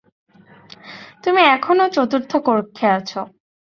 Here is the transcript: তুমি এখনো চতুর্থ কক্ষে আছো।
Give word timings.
তুমি 1.23 1.41
এখনো 1.47 1.83
চতুর্থ 1.95 2.31
কক্ষে 2.45 2.87
আছো। 2.97 3.21